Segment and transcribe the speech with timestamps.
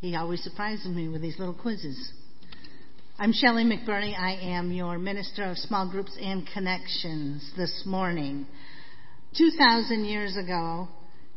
[0.00, 2.12] He always surprises me with these little quizzes.
[3.18, 4.16] I'm Shelley McBurney.
[4.16, 8.46] I am your Minister of Small Groups and Connections this morning.
[9.36, 10.86] 2,000 years ago,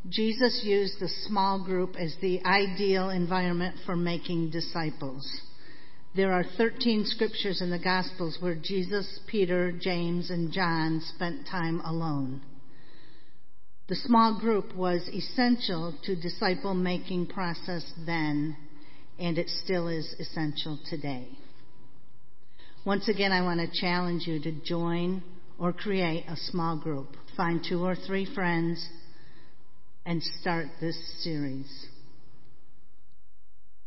[0.10, 5.28] Jesus used the small group as the ideal environment for making disciples.
[6.16, 11.82] There are 13 scriptures in the Gospels where Jesus, Peter, James, and John spent time
[11.84, 12.42] alone.
[13.92, 18.56] The small group was essential to disciple making process then,
[19.20, 21.28] and it still is essential today.
[22.86, 25.22] Once again, I want to challenge you to join
[25.60, 27.18] or create a small group.
[27.36, 28.88] Find two or three friends
[30.06, 31.68] and start this series.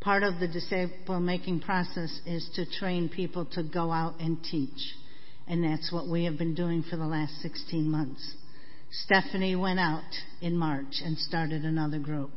[0.02, 4.96] Part of the disciple making process is to train people to go out and teach.
[5.48, 8.34] And that's what we have been doing for the last 16 months.
[9.02, 10.02] Stephanie went out
[10.40, 12.30] in March and started another group.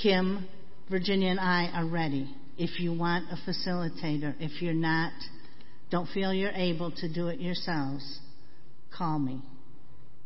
[0.00, 0.48] Kim,
[0.90, 2.34] Virginia, and I are ready.
[2.56, 5.12] If you want a facilitator, if you're not,
[5.90, 8.20] don't feel you're able to do it yourselves,
[8.96, 9.40] call me.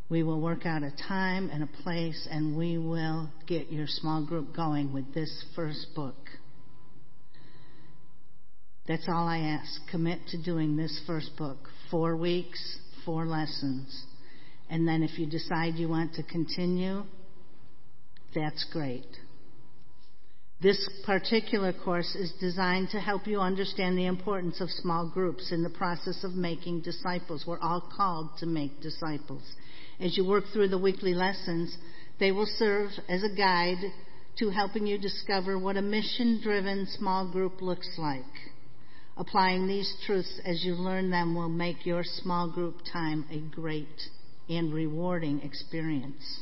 [0.09, 4.25] We will work out a time and a place, and we will get your small
[4.25, 6.17] group going with this first book.
[8.89, 9.81] That's all I ask.
[9.91, 11.69] Commit to doing this first book.
[11.91, 14.07] Four weeks, four lessons.
[14.73, 17.03] And then if you decide you want to continue,
[18.35, 19.07] that's great.
[20.63, 25.63] This particular course is designed to help you understand the importance of small groups in
[25.63, 27.45] the process of making disciples.
[27.47, 29.43] We're all called to make disciples.
[30.01, 31.77] As you work through the weekly lessons,
[32.19, 33.77] they will serve as a guide
[34.39, 38.25] to helping you discover what a mission driven small group looks like.
[39.19, 44.01] Applying these truths as you learn them will make your small group time a great
[44.57, 46.41] and rewarding experience.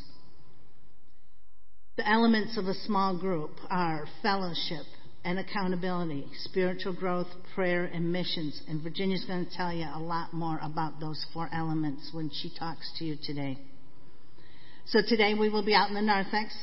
[1.97, 4.87] The elements of a small group are fellowship
[5.25, 8.63] and accountability, spiritual growth, prayer, and missions.
[8.69, 12.51] And Virginia's going to tell you a lot more about those four elements when she
[12.59, 13.59] talks to you today.
[14.87, 16.57] So today we will be out in the narthex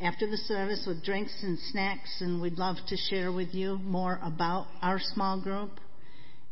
[0.00, 4.20] after the service with drinks and snacks, and we'd love to share with you more
[4.22, 5.70] about our small group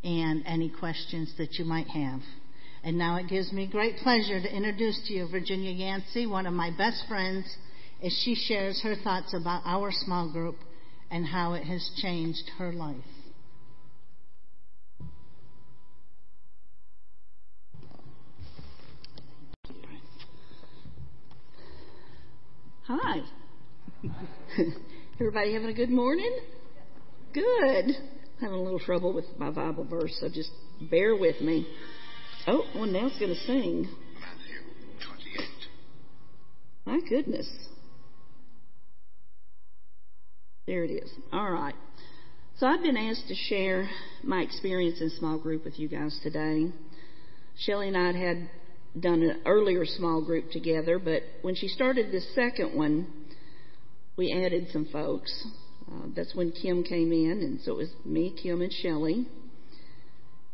[0.02, 2.20] and any questions that you might have.
[2.84, 6.52] And now it gives me great pleasure to introduce to you Virginia Yancey, one of
[6.52, 7.44] my best friends,
[8.02, 10.56] as she shares her thoughts about our small group
[11.10, 12.96] and how it has changed her life.
[22.88, 23.20] Hi.
[25.20, 26.36] Everybody having a good morning?
[27.32, 27.96] Good.
[28.40, 30.50] Having a little trouble with my Bible verse, so just
[30.90, 31.66] bear with me.
[32.46, 33.82] Oh, one now's going to sing.
[34.20, 34.58] Matthew
[35.06, 35.48] 28.
[36.86, 37.48] My goodness.
[40.66, 41.10] There it is.
[41.32, 41.74] All right.
[42.58, 43.88] So I've been asked to share
[44.24, 46.66] my experience in small group with you guys today.
[47.58, 48.50] Shelly and I had
[48.98, 53.06] done an earlier small group together, but when she started this second one,
[54.16, 55.46] we added some folks.
[55.88, 59.26] Uh, that's when Kim came in, and so it was me, Kim, and Shelly.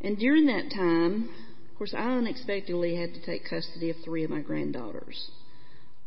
[0.01, 1.29] And during that time,
[1.79, 5.31] of course, I unexpectedly had to take custody of three of my granddaughters.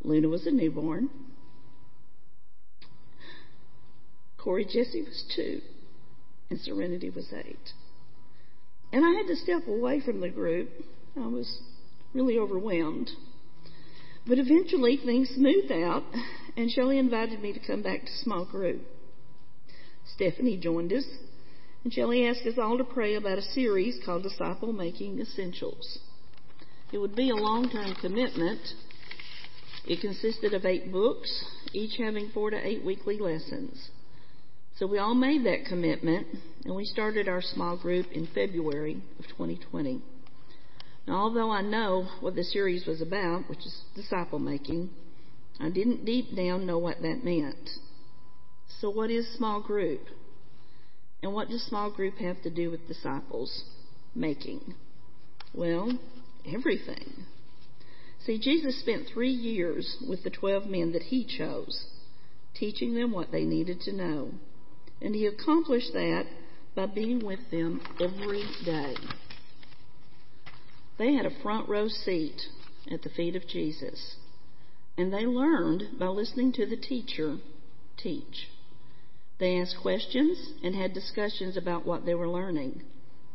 [0.04, 1.10] Luna was a newborn.
[4.38, 5.62] Corey Jesse was two,
[6.50, 7.72] and Serenity was eight.
[8.92, 10.68] And I had to step away from the group.
[11.16, 11.62] I was
[12.14, 13.10] really overwhelmed.
[14.28, 16.04] But eventually things smoothed out,
[16.58, 18.82] and Shelley invited me to come back to small group.
[20.16, 21.06] Stephanie joined us,
[21.84, 26.00] and Shelley asked us all to pray about a series called Disciple Making Essentials.
[26.92, 28.62] It would be a long term commitment.
[29.88, 31.44] It consisted of eight books,
[31.74, 33.90] each having four to eight weekly lessons.
[34.78, 36.28] So we all made that commitment,
[36.66, 40.02] and we started our small group in February of 2020.
[41.08, 44.92] Now, although I know what the series was about, which is disciple making,
[45.60, 47.70] I didn't deep down know what that meant.
[48.80, 50.02] So, what is small group?
[51.24, 53.64] And what does small group have to do with disciples
[54.16, 54.76] making?
[55.54, 56.00] Well,
[56.46, 57.26] everything.
[58.26, 61.86] See, Jesus spent three years with the 12 men that he chose,
[62.54, 64.32] teaching them what they needed to know.
[65.02, 66.26] And he accomplished that
[66.76, 68.96] by being with them every day.
[70.98, 72.40] They had a front row seat
[72.92, 74.16] at the feet of Jesus,
[74.98, 77.38] and they learned by listening to the teacher
[77.98, 78.48] teach.
[79.42, 82.84] They asked questions and had discussions about what they were learning.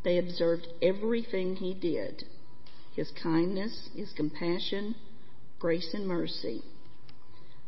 [0.04, 2.24] They observed everything he did
[2.94, 4.94] his kindness, his compassion,
[5.58, 6.62] grace, and mercy.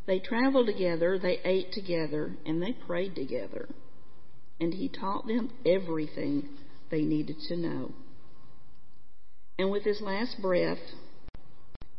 [0.06, 3.68] They traveled together, they ate together, and they prayed together.
[4.58, 6.48] And he taught them everything
[6.90, 7.92] they needed to know.
[9.58, 10.78] And with his last breath,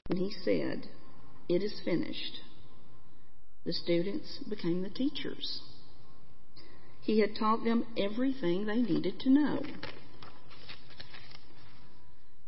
[0.07, 0.87] when he said,
[1.47, 2.39] It is finished,
[3.63, 5.61] the students became the teachers.
[7.09, 9.63] He had taught them everything they needed to know.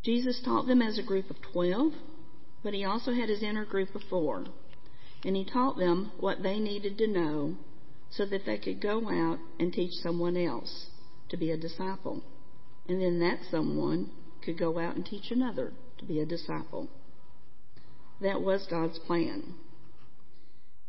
[0.04, 1.94] Jesus taught them as a group of 12,
[2.62, 4.46] but he also had his inner group of four.
[5.26, 7.56] And he taught them what they needed to know
[8.12, 10.92] so that they could go out and teach someone else
[11.30, 12.22] to be a disciple.
[12.88, 14.12] And then that someone
[14.46, 16.88] could go out and teach another to be a disciple.
[18.22, 19.56] That was God's plan.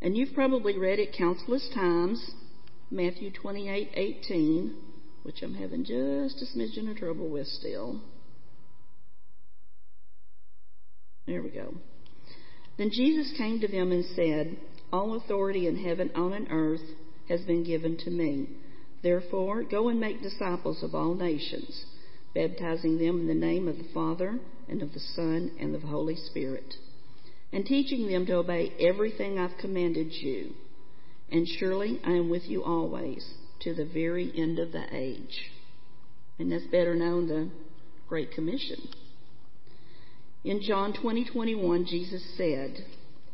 [0.03, 2.35] And you've probably read it countless times,
[2.93, 4.75] Matthew 28:18,
[5.23, 8.03] which I'm having just a smidgen of trouble with still.
[11.27, 11.73] There we go.
[12.77, 14.59] Then Jesus came to them and said,
[14.93, 16.85] All authority in heaven and on earth
[17.31, 18.49] has been given to me.
[19.03, 21.87] Therefore, go and make disciples of all nations,
[22.35, 24.39] baptizing them in the name of the Father,
[24.69, 26.75] and of the Son, and of the Holy Spirit,
[27.55, 30.53] and teaching them to obey everything I've commanded you.
[31.33, 33.27] And surely I am with you always,
[33.61, 35.51] to the very end of the age.
[36.39, 37.49] And that's better known the
[38.07, 38.89] Great Commission.
[40.45, 42.85] In John 20:21, Jesus said,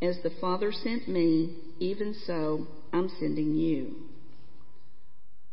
[0.00, 4.08] "As the Father sent me, even so I'm sending you."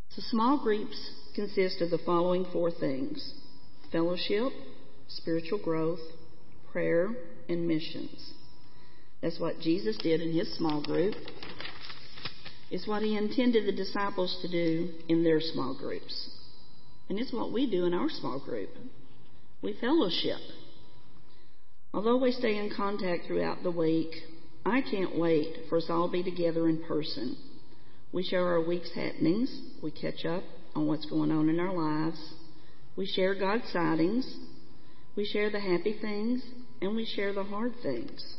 [0.10, 3.34] So small groups consist of the following four things:
[3.92, 4.54] fellowship,
[5.08, 6.02] spiritual growth,
[6.72, 7.18] prayer,
[7.50, 8.34] and missions.
[9.22, 11.16] That's what Jesus did in his small group.
[12.72, 16.30] It's what he intended the disciples to do in their small groups.
[17.10, 18.70] And it's what we do in our small group.
[19.62, 20.40] We fellowship.
[21.94, 24.12] Although we stay in contact throughout the week,
[24.66, 27.38] I can't wait for us all to be together in person.
[28.12, 29.56] We share our week's happenings.
[29.84, 30.44] We catch up
[30.76, 32.34] on what's going on in our lives.
[32.96, 34.26] We share God's sightings.
[35.16, 36.44] We share the happy things
[36.82, 38.36] and we share the hard things.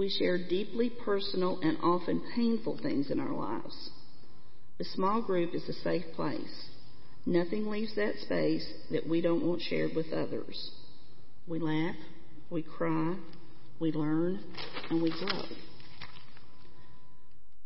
[0.00, 3.90] We share deeply personal and often painful things in our lives.
[4.78, 6.68] The small group is a safe place.
[7.26, 10.70] Nothing leaves that space that we don't want shared with others.
[11.46, 11.96] We laugh,
[12.48, 13.14] we cry,
[13.78, 14.40] we learn,
[14.88, 15.42] and we grow.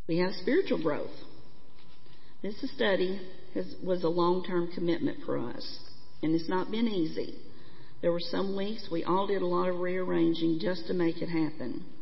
[0.09, 1.15] We have spiritual growth.
[2.43, 3.21] This study
[3.55, 5.79] has, was a long term commitment for us,
[6.21, 7.37] and it's not been easy.
[8.03, 11.29] There were some weeks we all did a lot of rearranging just to make it
[11.29, 11.94] happen.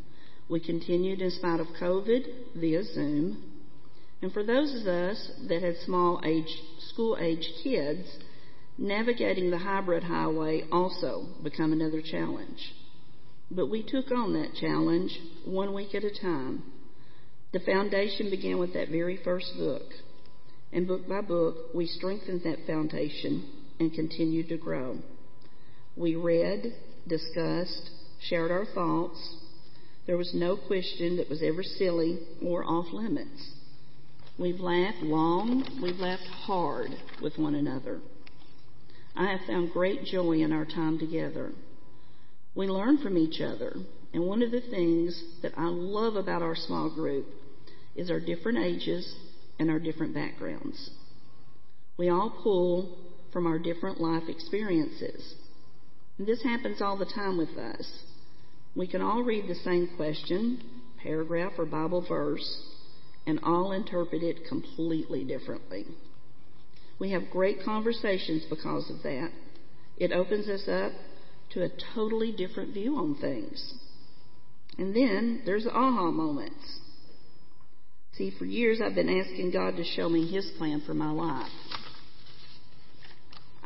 [0.48, 3.42] We continued in spite of COVID via Zoom.
[4.20, 6.52] And for those of us that had small age,
[6.90, 8.08] school age kids,
[8.78, 12.72] navigating the hybrid highway also become another challenge.
[13.50, 16.62] But we took on that challenge one week at a time.
[17.52, 19.82] The foundation began with that very first book.
[20.72, 24.98] And book by book, we strengthened that foundation and continued to grow.
[25.96, 26.72] We read,
[27.06, 27.90] discussed,
[28.22, 29.36] shared our thoughts.
[30.06, 33.52] There was no question that was ever silly or off limits.
[34.38, 36.90] We've laughed long, we've laughed hard
[37.20, 38.00] with one another.
[39.14, 41.52] I have found great joy in our time together.
[42.54, 43.76] We learn from each other,
[44.12, 47.26] and one of the things that I love about our small group
[47.94, 49.14] is our different ages
[49.58, 50.90] and our different backgrounds.
[51.96, 52.98] We all pull
[53.32, 55.34] from our different life experiences.
[56.18, 57.86] And this happens all the time with us.
[58.74, 60.62] We can all read the same question,
[61.02, 62.62] paragraph, or Bible verse,
[63.26, 65.84] and all interpret it completely differently.
[66.98, 69.30] We have great conversations because of that.
[69.98, 70.92] It opens us up
[71.50, 73.74] to a totally different view on things.
[74.78, 76.80] And then there's aha moments.
[78.14, 81.50] See, for years I've been asking God to show me His plan for my life.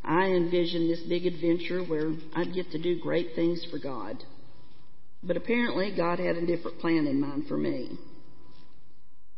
[0.05, 4.23] I envisioned this big adventure where I'd get to do great things for God.
[5.27, 7.99] But apparently, God had a different plan in mind for me.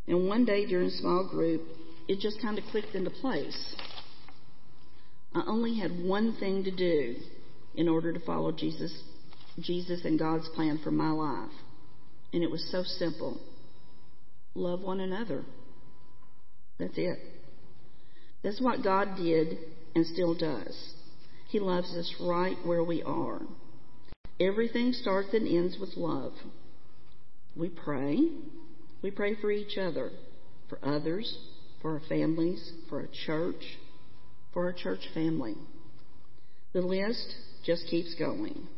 [0.07, 1.63] And one day during a small group,
[2.09, 3.77] it just kind of clicked into place.
[5.35, 7.17] I only had one thing to do
[7.75, 8.93] in order to follow Jesus,
[9.61, 11.53] Jesus and God's plan for my life.
[12.33, 13.41] And it was so simple.
[14.55, 15.45] Love one another.
[16.79, 17.19] That's it.
[18.43, 19.59] That's what God did
[19.95, 20.93] and still does.
[21.49, 23.41] He loves us right where we are.
[24.41, 26.33] Everything starts and ends with love.
[27.57, 28.29] We pray.
[29.03, 30.11] We pray for each other,
[30.69, 31.37] for others,
[31.83, 33.79] for our families, for our church,
[34.53, 35.57] for our church family.
[36.73, 38.69] The list just keeps going.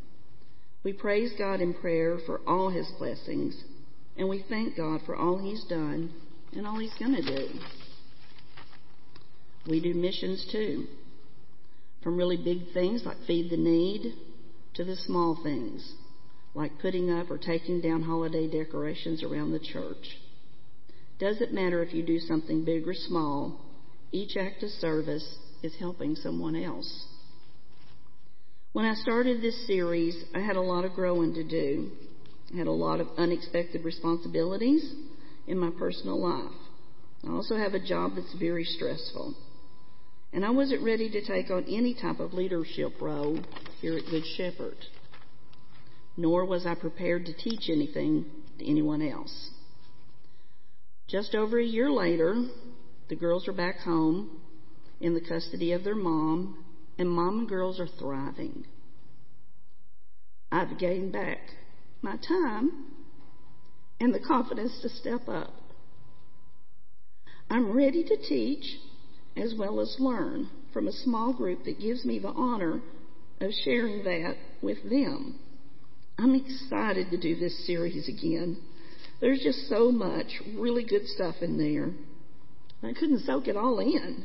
[0.83, 3.63] We praise God in prayer for all His blessings
[4.17, 6.13] And we thank God for all He's done
[6.53, 7.49] and all He's going to do.
[9.69, 10.87] We do missions too.
[12.03, 14.15] From really big things like feed the need
[14.81, 15.93] to the small things
[16.55, 20.17] like putting up or taking down holiday decorations around the church.
[21.19, 23.61] Doesn't matter if you do something big or small,
[24.11, 27.07] each act of service is helping someone else.
[28.73, 31.91] When I started this series, I had a lot of growing to do.
[32.55, 34.95] I had a lot of unexpected responsibilities
[35.47, 36.57] in my personal life.
[37.29, 39.35] I also have a job that's very stressful.
[40.33, 43.41] And I wasn't ready to take on any type of leadership role
[43.81, 44.77] here at Good Shepherd.
[46.17, 48.27] Nor was I prepared to teach anything
[48.59, 49.51] to anyone else.
[51.09, 52.47] Just over a year later,
[53.09, 54.41] the girls are back home
[55.01, 56.65] in the custody of their mom,
[56.99, 58.67] and mom and girls are thriving.
[60.53, 61.39] I've gained back
[62.03, 62.71] my time
[64.01, 65.53] and the confidence to step up.
[67.49, 68.65] I'm ready to teach
[69.37, 72.81] as well as learn from a small group that gives me the honor
[73.41, 75.39] of sharing that with them.
[76.19, 78.59] I'm excited to do this series again.
[79.21, 81.91] There's just so much really good stuff in there.
[82.83, 84.25] I couldn't soak it all in.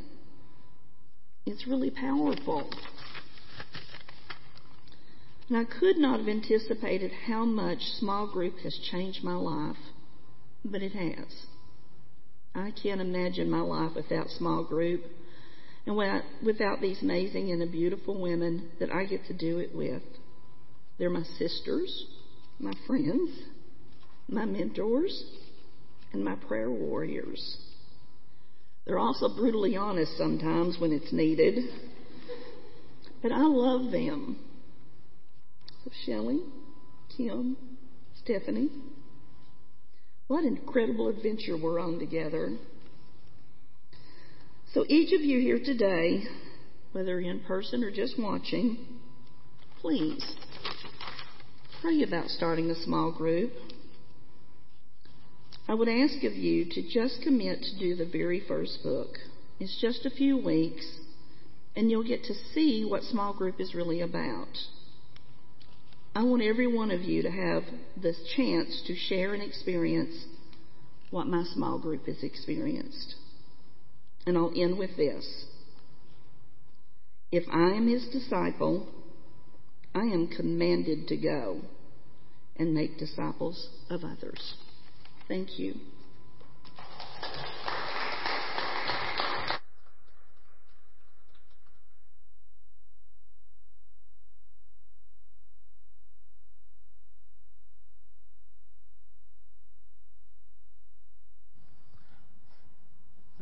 [1.45, 2.69] It's really powerful.
[5.47, 9.77] And I could not have anticipated how much small group has changed my life,
[10.63, 11.45] but it has.
[12.55, 15.03] I can't imagine my life without small group
[15.85, 15.95] and
[16.43, 20.01] without these amazing and beautiful women that I get to do it with.
[20.97, 22.05] They're my sisters,
[22.57, 23.29] my friends,
[24.29, 25.23] my mentors,
[26.13, 27.57] and my prayer warriors.
[28.85, 31.59] They're also brutally honest sometimes when it's needed.
[33.21, 34.39] But I love them.
[35.83, 36.39] So Shelley,
[37.17, 37.57] Kim,
[38.23, 38.69] Stephanie,
[40.27, 42.57] what an incredible adventure we're on together.
[44.73, 46.23] So each of you here today,
[46.91, 48.77] whether in person or just watching,
[49.81, 50.35] please
[51.81, 53.51] pray about starting a small group.
[55.67, 59.09] I would ask of you to just commit to do the very first book.
[59.59, 60.85] It's just a few weeks,
[61.75, 64.57] and you'll get to see what small group is really about.
[66.15, 67.63] I want every one of you to have
[68.01, 70.15] this chance to share and experience
[71.11, 73.15] what my small group has experienced.
[74.25, 75.45] And I'll end with this.
[77.33, 78.87] If I am his disciple,
[79.93, 81.59] I am commanded to go
[82.55, 84.55] and make disciples of others.
[85.27, 85.75] Thank you.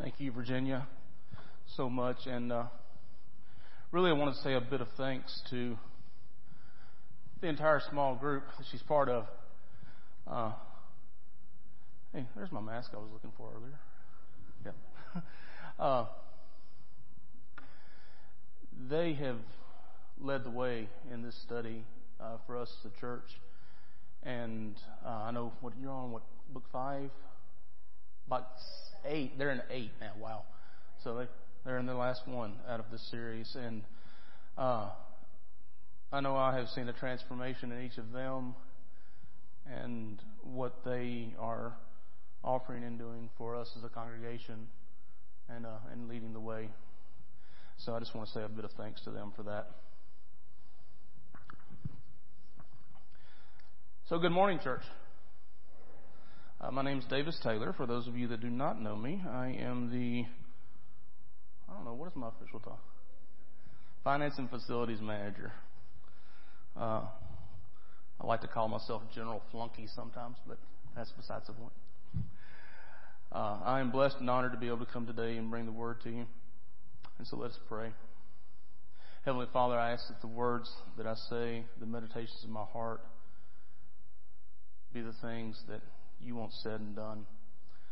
[0.04, 0.88] Thank you, Virginia,
[1.76, 2.16] so much.
[2.26, 2.64] And uh,
[3.92, 5.78] really, I want to say a bit of thanks to
[7.42, 9.26] the entire small group that she's part of.
[10.26, 10.54] Uh,
[12.14, 13.80] hey, there's my mask I was looking for earlier.
[14.66, 14.76] Yep.
[15.80, 16.06] uh,
[18.90, 19.40] they have
[20.22, 21.84] led the way in this study
[22.22, 23.30] uh, for us, the church.
[24.24, 27.10] And uh, I know what you're on, what book five,
[28.28, 28.48] about
[29.06, 29.38] eight.
[29.38, 30.12] They're in eight now.
[30.20, 30.44] Wow.
[31.04, 31.28] So they
[31.66, 33.84] they're in the last one out of the series, and
[34.58, 34.90] uh,
[36.12, 38.56] I know I have seen a transformation in each of them,
[39.66, 41.74] and what they are
[42.44, 44.68] offering and doing for us as a congregation,
[45.50, 46.70] and uh, and leading the way.
[47.78, 49.68] So I just want to say a bit of thanks to them for that.
[54.10, 54.84] So good morning, church.
[56.64, 57.74] Uh, my name is Davis Taylor.
[57.76, 60.24] For those of you that do not know me, I am the,
[61.70, 62.80] I don't know, what is my official title?
[64.06, 65.52] Finance and Facilities Manager.
[66.78, 67.02] Uh,
[68.22, 70.58] I like to call myself General Flunky sometimes, but
[70.96, 71.74] that's besides the point.
[73.30, 75.72] Uh, I am blessed and honored to be able to come today and bring the
[75.74, 76.26] word to you.
[77.18, 77.90] And so let us pray.
[79.26, 83.02] Heavenly Father, I ask that the words that I say, the meditations of my heart,
[84.94, 85.82] be the things that
[86.26, 87.26] you want said and done.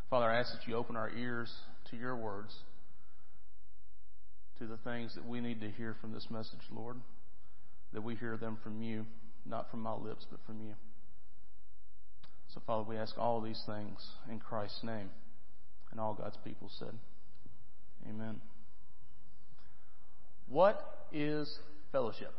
[0.10, 1.52] Father, I ask that you open our ears
[1.90, 2.54] to your words,
[4.60, 6.98] to the things that we need to hear from this message, Lord,
[7.94, 9.06] that we hear them from you,
[9.46, 10.74] not from my lips, but from you.
[12.54, 15.10] So, Father, we ask all these things in Christ's name.
[15.92, 16.94] And all God's people said,
[18.10, 18.42] Amen.
[20.48, 21.60] What is
[21.92, 22.34] fellowship?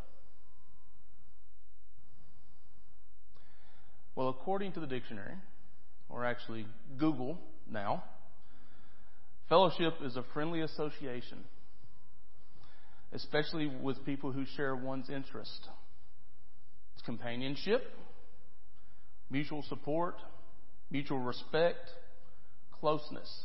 [4.15, 5.35] Well, according to the dictionary,
[6.13, 6.67] or actually
[6.99, 7.39] Google
[7.71, 8.05] now,
[9.49, 11.39] fellowship is a friendly association,
[13.13, 15.69] especially with people who share one's interest.
[16.95, 17.83] It's companionship,
[19.31, 20.17] mutual support,
[20.91, 21.91] mutual respect,
[22.79, 23.45] closeness.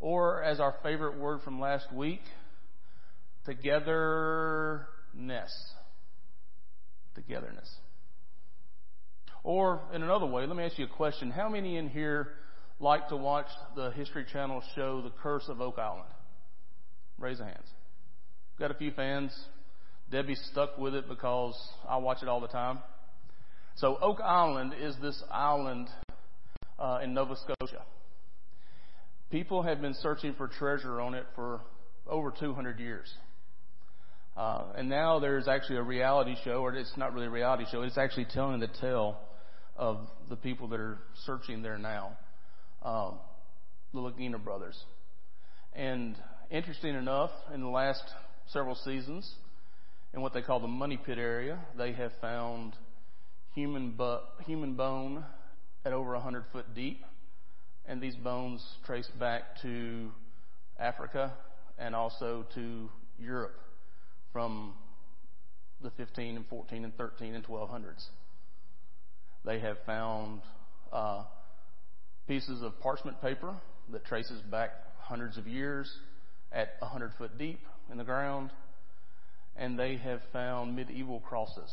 [0.00, 2.20] Or, as our favorite word from last week,
[3.46, 4.86] togetherness.
[7.14, 7.70] Togetherness.
[9.46, 11.30] Or, in another way, let me ask you a question.
[11.30, 12.30] How many in here
[12.80, 16.08] like to watch the History Channel show The Curse of Oak Island?
[17.16, 17.68] Raise your hands.
[18.58, 19.32] Got a few fans.
[20.10, 21.54] Debbie's stuck with it because
[21.88, 22.80] I watch it all the time.
[23.76, 25.90] So Oak Island is this island
[26.76, 27.84] uh, in Nova Scotia.
[29.30, 31.60] People have been searching for treasure on it for
[32.08, 33.14] over 200 years.
[34.36, 37.82] Uh, and now there's actually a reality show, or it's not really a reality show,
[37.82, 39.20] it's actually telling the tale
[39.76, 42.16] of the people that are searching there now.
[42.82, 43.18] Um,
[43.92, 44.78] the Lagina brothers.
[45.74, 46.16] And
[46.50, 48.02] interesting enough, in the last
[48.48, 49.30] several seasons,
[50.14, 52.74] in what they call the money pit area, they have found
[53.54, 55.24] human, bu- human bone
[55.84, 57.04] at over 100 foot deep.
[57.86, 60.10] And these bones trace back to
[60.78, 61.32] Africa
[61.78, 63.58] and also to Europe
[64.32, 64.74] from
[65.82, 68.06] the 15 and 14 and 13 and 1200s.
[69.46, 70.42] They have found
[70.92, 71.24] uh,
[72.28, 73.54] pieces of parchment paper
[73.92, 75.90] that traces back hundreds of years
[76.52, 77.60] at 100 foot deep
[77.90, 78.50] in the ground.
[79.56, 81.70] And they have found medieval crosses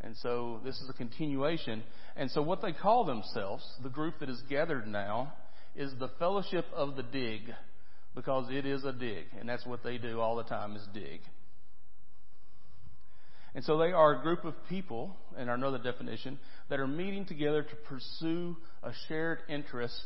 [0.00, 1.82] and so this is a continuation.
[2.16, 5.32] And so what they call themselves, the group that is gathered now,
[5.74, 7.52] is the Fellowship of the Dig,
[8.14, 11.20] because it is a dig, and that's what they do all the time is dig.
[13.56, 17.62] And so they are a group of people, in another definition, that are meeting together
[17.64, 20.04] to pursue a shared interest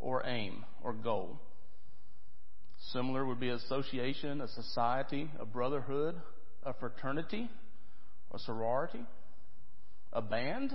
[0.00, 1.38] or aim or goal.
[2.92, 6.16] Similar would be association, a society, a brotherhood,
[6.64, 7.48] a fraternity,
[8.32, 9.04] a sorority
[10.12, 10.72] a band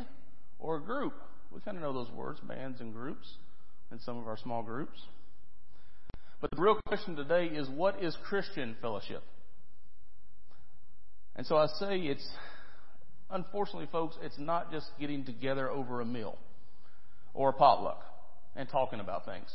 [0.59, 1.13] or a group.
[1.51, 3.27] We kind of know those words, bands and groups,
[3.91, 4.99] in some of our small groups.
[6.41, 9.23] But the real question today is what is Christian fellowship?
[11.35, 12.27] And so I say it's,
[13.29, 16.37] unfortunately, folks, it's not just getting together over a meal
[17.33, 18.03] or a potluck
[18.55, 19.51] and talking about things.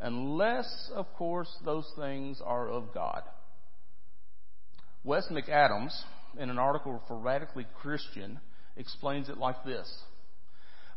[0.00, 3.22] Unless, of course, those things are of God.
[5.04, 5.92] Wes McAdams,
[6.38, 8.38] in an article for Radically Christian,
[8.76, 9.90] explains it like this.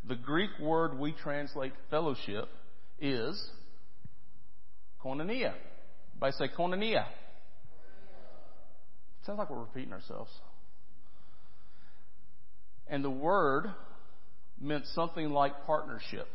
[0.08, 2.49] The Greek word we translate fellowship
[2.99, 3.41] is
[5.04, 5.54] koinonia.
[6.19, 7.06] By say koinonia.
[9.25, 10.31] Sounds like we're repeating ourselves.
[12.88, 13.73] And the word
[14.59, 16.27] meant something like partnership.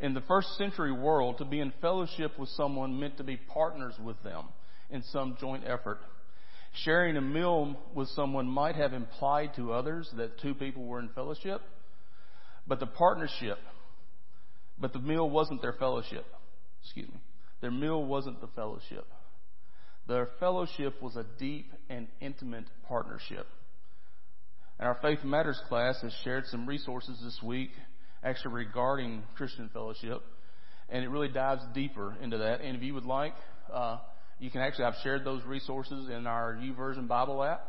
[0.00, 3.94] In the first century world, to be in fellowship with someone meant to be partners
[4.02, 4.44] with them
[4.90, 5.98] in some joint effort.
[6.84, 11.08] Sharing a meal with someone might have implied to others that two people were in
[11.08, 11.60] fellowship,
[12.66, 13.58] but the partnership,
[14.80, 16.26] but the meal wasn't their fellowship.
[16.84, 17.18] Excuse me.
[17.60, 19.06] Their meal wasn't the fellowship.
[20.08, 23.46] Their fellowship was a deep and intimate partnership.
[24.78, 27.70] And our Faith Matters class has shared some resources this week
[28.24, 30.22] actually regarding Christian fellowship,
[30.88, 32.62] and it really dives deeper into that.
[32.62, 33.34] And if you would like,
[33.72, 33.98] uh,
[34.38, 37.66] you can actually, I've shared those resources in our YouVersion Bible app.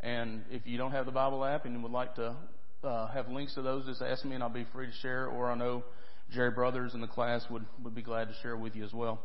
[0.00, 2.34] And if you don't have the Bible app and you would like to
[2.82, 5.26] uh, have links to those, just ask me and I'll be free to share.
[5.26, 5.84] Or I know
[6.32, 9.20] Jerry Brothers in the class would, would be glad to share with you as well.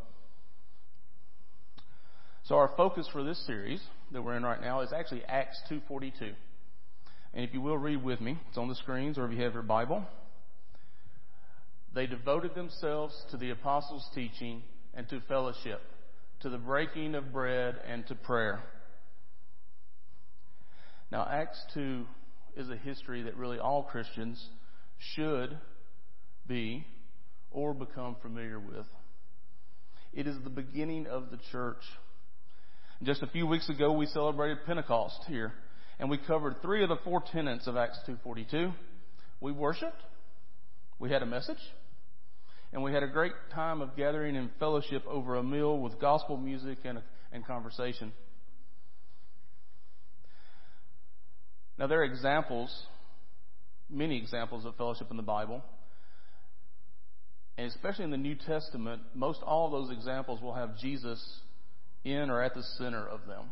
[2.44, 6.34] So our focus for this series that we're in right now is actually Acts 2.42.
[7.34, 9.54] And if you will read with me, it's on the screens or if you have
[9.54, 10.04] your Bible.
[11.96, 15.82] They devoted themselves to the apostles' teaching and to fellowship
[16.44, 18.62] to the breaking of bread, and to prayer.
[21.10, 22.06] Now, Acts 2
[22.58, 24.50] is a history that really all Christians
[25.16, 25.58] should
[26.46, 26.86] be
[27.50, 28.86] or become familiar with.
[30.12, 31.82] It is the beginning of the church.
[33.04, 35.52] Just a few weeks ago, we celebrated Pentecost here,
[36.00, 38.74] and we covered three of the four tenets of Acts 2:42.
[39.42, 40.02] We worshiped,
[41.00, 41.60] we had a message,
[42.72, 46.38] and we had a great time of gathering in fellowship over a meal with gospel
[46.38, 47.02] music and,
[47.34, 48.14] and conversation.
[51.78, 52.88] Now, there are examples,
[53.90, 55.62] many examples of fellowship in the Bible.
[57.58, 61.22] And especially in the New Testament, most all of those examples will have Jesus
[62.04, 63.46] in or at the center of them.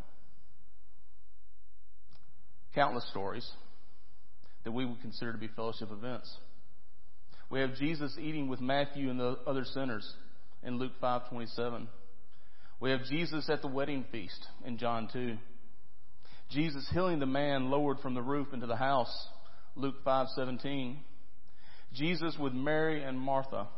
[2.74, 3.48] Countless stories
[4.64, 6.34] that we would consider to be fellowship events.
[7.50, 10.10] We have Jesus eating with Matthew and the other sinners
[10.62, 11.88] in Luke 5:27.
[12.80, 15.38] We have Jesus at the wedding feast in John 2.
[16.50, 19.28] Jesus healing the man lowered from the roof into the house,
[19.76, 21.04] Luke 5:17.
[21.92, 23.68] Jesus with Mary and Martha.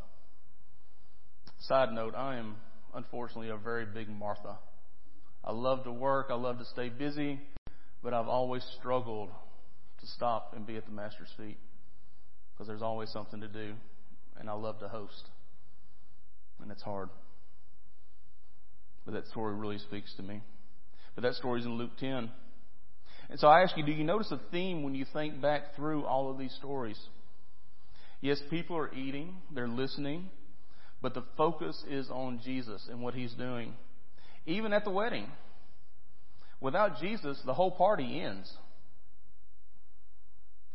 [1.61, 2.57] Side note, I am
[2.95, 4.57] unfortunately a very big Martha.
[5.45, 7.41] I love to work, I love to stay busy,
[8.03, 9.31] but I've always struggled
[10.01, 11.59] to stop and be at the master's feet
[12.53, 13.75] because there's always something to do
[14.39, 15.29] and I love to host.
[16.63, 17.09] And it's hard.
[19.05, 20.41] But that story really speaks to me.
[21.15, 22.31] But that story's in Luke 10.
[23.31, 26.05] And so I ask you, do you notice a theme when you think back through
[26.05, 26.99] all of these stories?
[28.21, 30.31] Yes, people are eating, they're listening,
[31.05, 33.75] but the focus is on Jesus and what he's doing.
[34.47, 35.27] Even at the wedding.
[36.63, 38.51] Without Jesus, the whole party ends.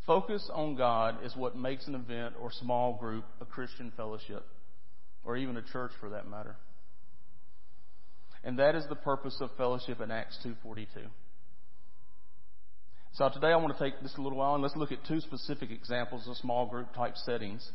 [0.06, 4.46] Focus on God is what makes an event or small group a Christian fellowship,
[5.26, 6.56] or even a church for that matter.
[8.44, 11.10] And that is the purpose of fellowship in Acts 2:42.
[13.14, 15.22] So today I want to take this a little while and let's look at two
[15.22, 17.72] specific examples of small group type settings.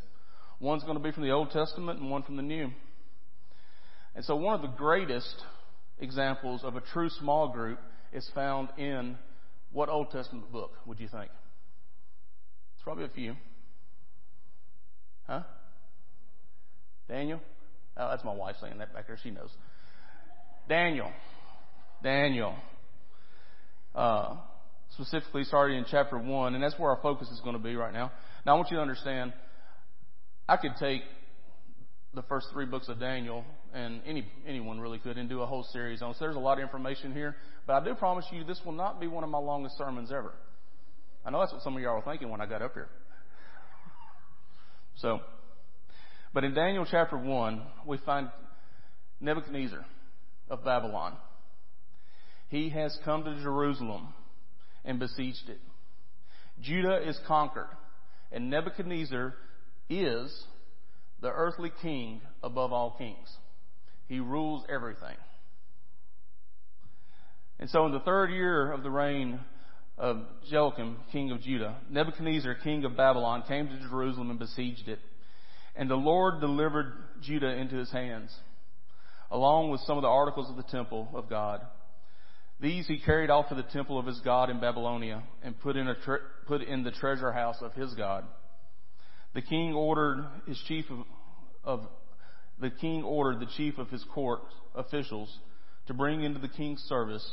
[0.60, 2.70] One's going to be from the Old Testament and one from the New.
[4.14, 5.34] And so one of the greatest
[5.98, 7.78] examples of a true small group
[8.12, 9.16] is found in
[9.72, 11.30] what Old Testament book, would you think?
[12.74, 13.34] It's probably a few.
[15.26, 15.42] Huh?
[17.08, 17.40] Daniel?
[17.96, 19.18] Oh, that's my wife saying that back there.
[19.22, 19.50] She knows.
[20.68, 21.10] Daniel.
[22.02, 22.54] Daniel.
[23.94, 24.36] Uh,
[24.94, 27.92] specifically starting in chapter 1, and that's where our focus is going to be right
[27.92, 28.12] now.
[28.46, 29.32] Now, I want you to understand,
[30.48, 31.02] I could take
[32.14, 35.64] the first three books of Daniel, and any anyone really could, and do a whole
[35.72, 36.14] series on.
[36.14, 39.00] So there's a lot of information here, but I do promise you this will not
[39.00, 40.32] be one of my longest sermons ever.
[41.24, 42.88] I know that's what some of y'all were thinking when I got up here.
[44.96, 45.20] So,
[46.32, 48.28] but in Daniel chapter 1, we find
[49.20, 49.84] Nebuchadnezzar
[50.50, 51.14] of Babylon.
[52.48, 54.08] He has come to Jerusalem
[54.84, 55.60] and besieged it.
[56.60, 57.70] Judah is conquered,
[58.30, 59.34] and Nebuchadnezzar
[59.88, 60.44] is
[61.20, 63.28] the earthly king above all kings.
[64.08, 65.16] He rules everything.
[67.58, 69.40] And so in the third year of the reign
[69.96, 74.98] of Joachim, king of Judah, Nebuchadnezzar, king of Babylon, came to Jerusalem and besieged it.
[75.76, 76.92] And the Lord delivered
[77.22, 78.34] Judah into his hands,
[79.30, 81.60] along with some of the articles of the temple of God.
[82.60, 85.92] These he carried off to the temple of his God in Babylonia and put in,
[86.04, 88.24] tre- put in the treasure house of his God.
[89.34, 90.98] The king ordered his chief of,
[91.64, 91.88] of
[92.60, 94.40] the king ordered the chief of his court
[94.74, 95.38] officials
[95.86, 97.28] to bring into the king's service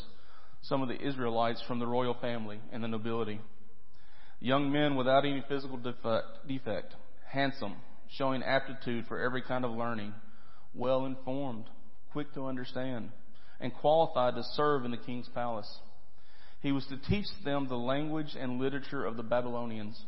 [0.64, 3.40] some of the Israelites from the royal family and the nobility.
[4.40, 6.96] Young men without any physical defect, defect
[7.30, 7.76] handsome,
[8.18, 10.14] showing aptitude for every kind of learning,
[10.74, 11.66] well informed,
[12.12, 13.10] quick to understand
[13.60, 15.72] and qualified to serve in the king's palace.
[16.62, 20.04] He was to teach them the language and literature of the Babylonians.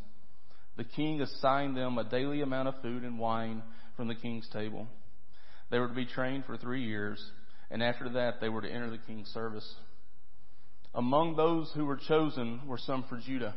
[0.78, 3.62] The king assigned them a daily amount of food and wine
[3.96, 4.88] from the king's table.
[5.70, 7.24] They were to be trained for three years,
[7.70, 9.68] and after that they were to enter the king's service.
[10.96, 13.56] Among those who were chosen were some for Judah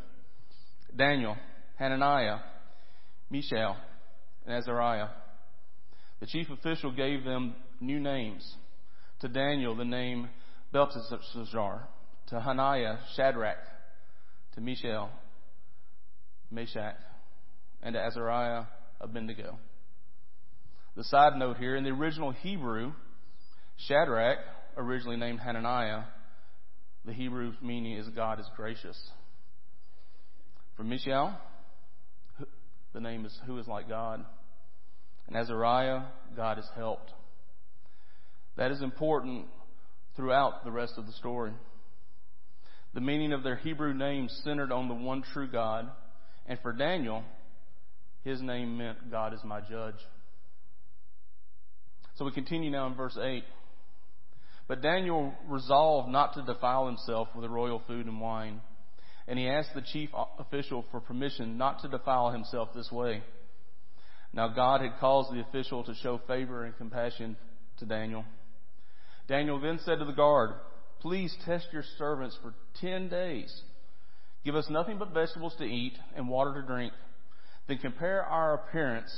[0.94, 1.36] Daniel,
[1.76, 2.38] Hananiah,
[3.28, 3.76] Mishael,
[4.46, 5.08] and Azariah.
[6.20, 8.54] The chief official gave them new names
[9.20, 10.28] to Daniel, the name
[10.72, 11.88] Belteshazzar.
[12.28, 13.58] To Hananiah, Shadrach.
[14.54, 15.10] To Mishael,
[16.50, 16.96] Meshach.
[17.82, 18.64] And Azariah,
[19.00, 19.58] Abednego.
[20.96, 22.92] The side note here, in the original Hebrew,
[23.86, 24.38] Shadrach,
[24.76, 26.04] originally named Hananiah,
[27.04, 28.98] the Hebrew meaning is God is gracious.
[30.76, 31.38] For Mishael,
[32.92, 34.24] the name is who is like God.
[35.28, 36.02] And Azariah,
[36.34, 37.12] God is helped.
[38.56, 39.46] That is important
[40.16, 41.52] throughout the rest of the story.
[42.94, 45.90] The meaning of their Hebrew names centered on the one true God.
[46.46, 47.24] And for Daniel,
[48.24, 49.96] his name meant God is my judge.
[52.16, 53.44] So we continue now in verse 8.
[54.68, 58.60] But Daniel resolved not to defile himself with the royal food and wine.
[59.28, 63.22] And he asked the chief official for permission not to defile himself this way.
[64.32, 67.36] Now God had caused the official to show favor and compassion
[67.78, 68.24] to Daniel.
[69.28, 70.50] Daniel then said to the guard,
[71.00, 73.62] Please test your servants for ten days.
[74.46, 76.92] Give us nothing but vegetables to eat and water to drink.
[77.66, 79.10] Then compare our appearance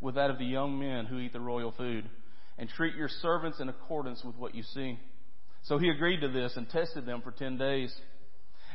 [0.00, 2.08] with that of the young men who eat the royal food,
[2.56, 4.96] and treat your servants in accordance with what you see.
[5.64, 7.92] So he agreed to this and tested them for ten days.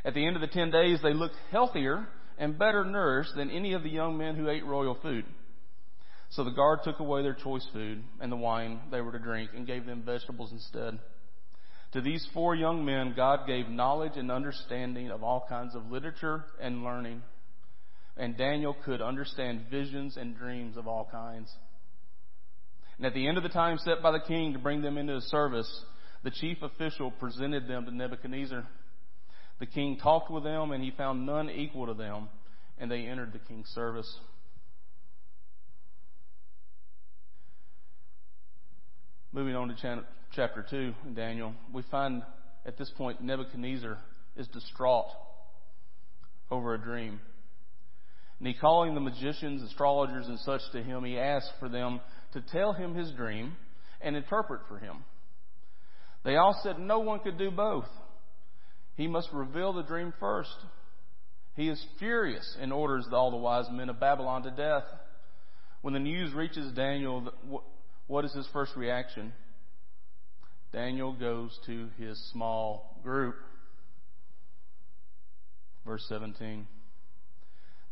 [0.04, 3.72] At the end of the ten days, they looked healthier and better nourished than any
[3.72, 5.24] of the young men who ate royal food.
[6.28, 9.52] So the guard took away their choice food and the wine they were to drink
[9.56, 10.98] and gave them vegetables instead.
[11.92, 16.44] To these four young men, God gave knowledge and understanding of all kinds of literature
[16.60, 17.22] and learning.
[18.16, 21.50] And Daniel could understand visions and dreams of all kinds.
[22.96, 25.14] And at the end of the time set by the king to bring them into
[25.14, 25.68] his service,
[26.22, 28.66] the chief official presented them to Nebuchadnezzar.
[29.60, 32.28] The king talked with them, and he found none equal to them,
[32.78, 34.18] and they entered the king's service.
[39.34, 40.04] Moving on to
[40.36, 42.22] chapter 2 in Daniel, we find
[42.66, 43.96] at this point Nebuchadnezzar
[44.36, 45.06] is distraught
[46.50, 47.18] over a dream.
[48.38, 52.00] And he calling the magicians, astrologers, and such to him, he asked for them
[52.34, 53.56] to tell him his dream
[54.02, 54.96] and interpret for him.
[56.26, 57.88] They all said no one could do both.
[58.96, 60.54] He must reveal the dream first.
[61.56, 64.84] He is furious and orders all the wise men of Babylon to death.
[65.80, 67.32] When the news reaches Daniel,
[68.12, 69.32] what is his first reaction?
[70.70, 73.36] Daniel goes to his small group.
[75.86, 76.66] Verse 17.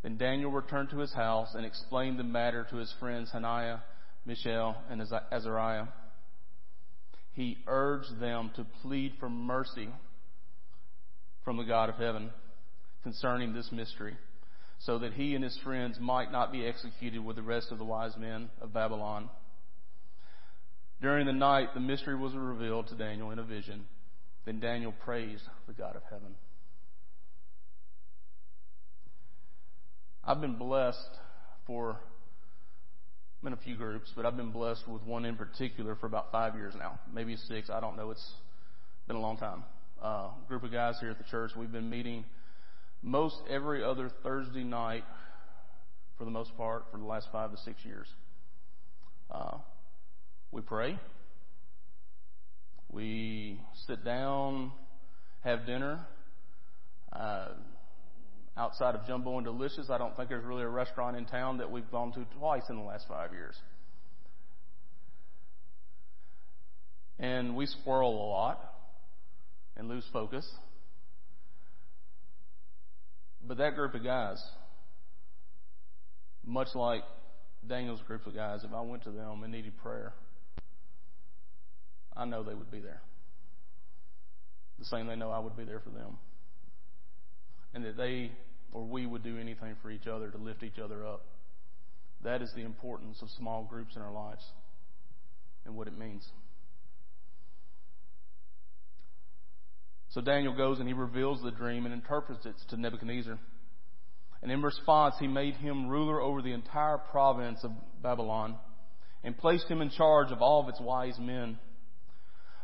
[0.02, 3.78] Then Daniel returned to his house and explained the matter to his friends Hananiah,
[4.26, 5.02] Mishael, and
[5.32, 5.86] Azariah.
[7.32, 9.88] He urged them to plead for mercy
[11.46, 12.28] from the God of heaven
[13.02, 14.18] concerning this mystery,
[14.80, 17.84] so that he and his friends might not be executed with the rest of the
[17.84, 19.30] wise men of Babylon.
[21.02, 23.86] During the night, the mystery was revealed to Daniel in a vision.
[24.44, 26.34] Then Daniel praised the God of heaven.
[30.24, 30.98] I've been blessed
[31.66, 31.96] for,
[33.40, 36.30] I'm in a few groups, but I've been blessed with one in particular for about
[36.30, 37.70] five years now, maybe six.
[37.70, 38.10] I don't know.
[38.10, 38.32] It's
[39.06, 39.64] been a long time.
[40.02, 41.52] Uh, group of guys here at the church.
[41.56, 42.24] We've been meeting
[43.02, 45.04] most every other Thursday night
[46.18, 48.06] for the most part for the last five to six years.
[49.30, 49.56] Uh,
[50.52, 50.98] we pray.
[52.90, 54.72] We sit down,
[55.42, 56.06] have dinner.
[57.12, 57.48] Uh,
[58.56, 61.70] outside of Jumbo and Delicious, I don't think there's really a restaurant in town that
[61.70, 63.54] we've gone to twice in the last five years.
[67.18, 68.60] And we squirrel a lot
[69.76, 70.48] and lose focus.
[73.46, 74.42] But that group of guys,
[76.44, 77.02] much like
[77.66, 80.12] Daniel's group of guys, if I went to them and needed prayer,
[82.20, 83.00] I know they would be there.
[84.78, 86.18] The same they know I would be there for them.
[87.72, 88.30] And that they
[88.72, 91.24] or we would do anything for each other to lift each other up.
[92.22, 94.44] That is the importance of small groups in our lives
[95.64, 96.26] and what it means.
[100.10, 103.38] So Daniel goes and he reveals the dream and interprets it to Nebuchadnezzar.
[104.42, 107.70] And in response, he made him ruler over the entire province of
[108.02, 108.56] Babylon
[109.24, 111.58] and placed him in charge of all of its wise men.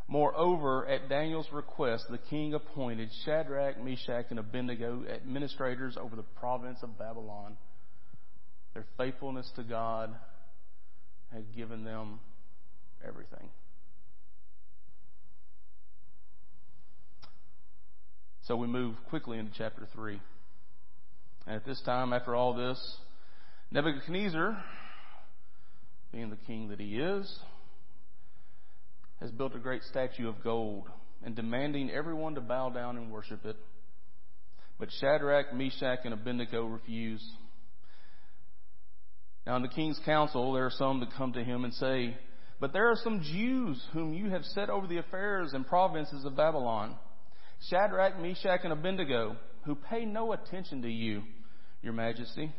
[0.09, 6.79] Moreover, at Daniel's request, the king appointed Shadrach, Meshach, and Abednego administrators over the province
[6.83, 7.57] of Babylon.
[8.75, 10.14] Their faithfulness to God
[11.33, 12.21] had given them
[13.07, 13.49] everything.
[18.45, 20.21] So we move quickly into chapter 3.
[21.49, 22.79] And at this time, after all this,
[23.73, 24.62] Nebuchadnezzar,
[26.12, 27.40] being the king that he is,
[29.21, 30.89] has built a great statue of gold
[31.25, 33.57] and demanding everyone to bow down and worship it.
[34.79, 37.25] But Shadrach, Meshach, and Abednego refuse.
[39.47, 42.17] Now, in the king's council, there are some that come to him and say,
[42.61, 46.37] But there are some Jews whom you have set over the affairs and provinces of
[46.37, 46.97] Babylon
[47.71, 51.23] Shadrach, Meshach, and Abednego, who pay no attention to you,
[51.83, 52.53] your majesty.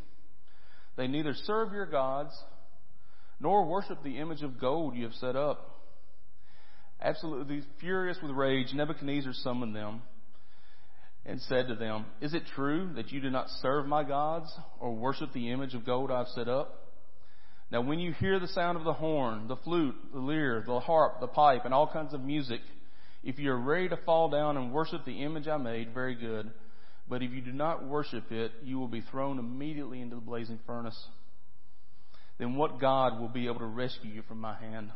[0.96, 2.34] They neither serve your gods
[3.40, 5.77] nor worship the image of gold you have set up.
[7.02, 10.02] Absolutely furious with rage, Nebuchadnezzar summoned them
[11.26, 14.96] and said to them, Is it true that you do not serve my gods or
[14.96, 16.88] worship the image of gold I've set up?
[17.70, 21.20] Now, when you hear the sound of the horn, the flute, the lyre, the harp,
[21.20, 22.62] the pipe, and all kinds of music,
[23.24, 26.50] if you are ready to fall down and worship the image I made, very good.
[27.10, 30.60] But if you do not worship it, you will be thrown immediately into the blazing
[30.66, 30.98] furnace.
[32.38, 34.92] Then what God will be able to rescue you from my hand?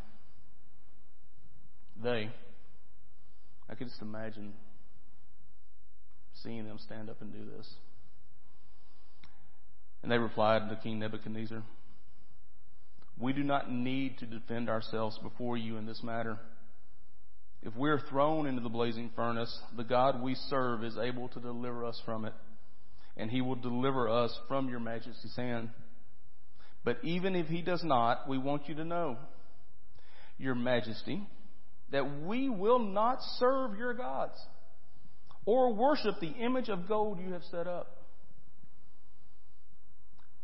[2.04, 2.30] They,
[3.70, 4.54] I could just imagine
[6.44, 7.70] seeing them stand up and do this.
[10.02, 11.64] And they replied to King Nebuchadnezzar,
[13.20, 16.40] We do not need to defend ourselves before you in this matter.
[17.62, 21.86] If we're thrown into the blazing furnace, the God we serve is able to deliver
[21.86, 22.34] us from it,
[23.16, 25.70] and he will deliver us from your majesty's hand.
[26.84, 29.18] But even if he does not, we want you to know,
[30.40, 31.22] Your Majesty,
[31.92, 34.38] that we will not serve your gods
[35.46, 37.98] or worship the image of gold you have set up.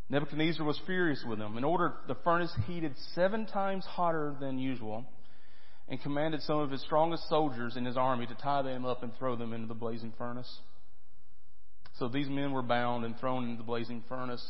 [0.10, 5.06] Nebuchadnezzar was furious with them and ordered the furnace heated seven times hotter than usual
[5.90, 9.12] and commanded some of his strongest soldiers in his army to tie them up and
[9.18, 10.60] throw them into the blazing furnace.
[11.98, 14.46] So these men were bound and thrown into the blazing furnace.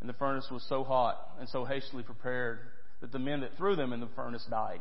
[0.00, 2.60] And the furnace was so hot and so hastily prepared
[3.00, 4.80] that the men that threw them in the furnace died.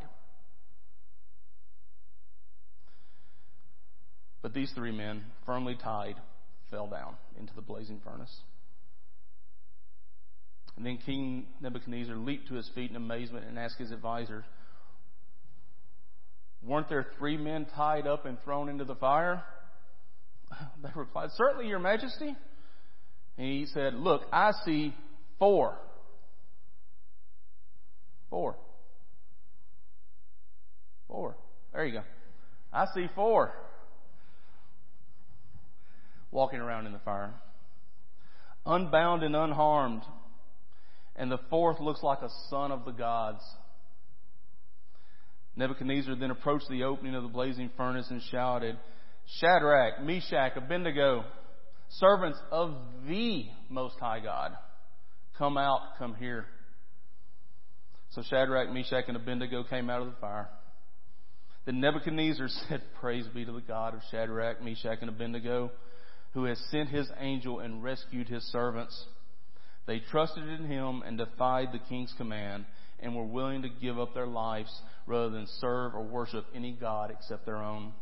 [4.42, 6.16] But these three men, firmly tied,
[6.72, 8.34] fell down into the blazing furnace.
[10.78, 14.46] And then King Nebuchadnezzar leaped to his feet in amazement and asked his advisors,
[16.64, 19.44] Weren't there three men tied up and thrown into the fire?
[20.82, 22.36] They replied, Certainly, Your Majesty.
[23.38, 24.94] And he said, Look, I see
[25.38, 25.78] four.
[28.30, 28.56] Four.
[31.08, 31.36] Four.
[31.74, 32.04] There you go.
[32.72, 33.54] I see four
[36.32, 37.34] walking around in the fire.
[38.66, 40.04] Unbound and unharmed.
[41.16, 43.44] And the fourth looks like a son of the gods.
[45.56, 48.78] Nebuchadnezzar then approached the opening of the blazing furnace and shouted,
[49.40, 51.26] Shadrach, Meshach, Abednego,
[51.90, 52.76] servants of
[53.08, 54.54] the Most High God,
[55.38, 56.46] come out, come here.
[58.12, 60.50] So Shadrach, Meshach, and Abednego came out of the fire.
[61.66, 65.72] Then Nebuchadnezzar said, Praise be to the God of Shadrach, Meshach, and Abednego,
[66.34, 69.06] who has sent his angel and rescued his servants.
[69.88, 72.66] They trusted in him and defied the king's command
[73.00, 74.70] and were willing to give up their lives
[75.08, 77.94] rather than serve or worship any God except their own.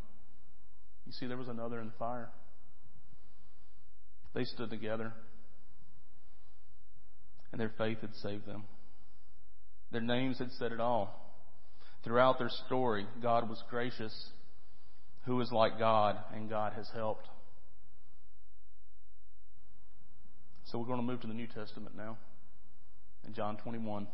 [1.06, 2.30] You see, there was another in the fire.
[4.34, 5.14] They stood together,
[7.52, 8.66] and their faith had saved them.
[9.92, 11.34] Their names had said it all.
[12.04, 14.14] Throughout their story, God was gracious.
[15.26, 16.18] Who is like God?
[16.36, 17.28] And God has helped.
[20.72, 22.18] So we're going to move to the New Testament now,
[23.26, 24.06] in John 21.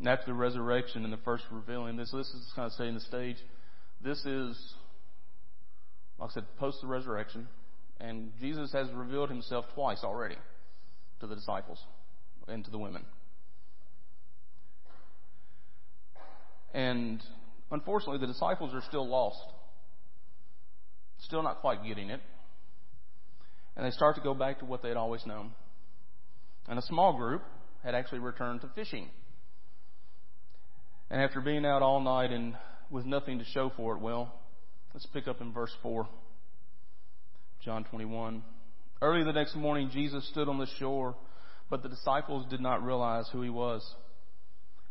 [0.00, 3.00] And after the resurrection and the first revealing, this, this is kind of setting the
[3.00, 3.36] stage.
[4.02, 4.74] This is,
[6.18, 7.46] like I said, post the resurrection.
[8.00, 10.34] And Jesus has revealed himself twice already
[11.20, 11.78] to the disciples
[12.48, 13.04] and to the women.
[16.74, 17.22] And
[17.70, 19.38] unfortunately, the disciples are still lost,
[21.20, 22.20] still not quite getting it.
[23.76, 25.52] And they start to go back to what they had always known.
[26.68, 27.42] And a small group
[27.82, 29.08] had actually returned to fishing.
[31.10, 32.56] And after being out all night and
[32.90, 34.32] with nothing to show for it, well,
[34.92, 36.08] let's pick up in verse 4.
[37.64, 38.42] John 21.
[39.02, 41.14] Early the next morning, Jesus stood on the shore,
[41.68, 43.84] but the disciples did not realize who he was.